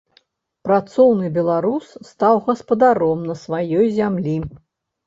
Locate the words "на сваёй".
3.31-3.87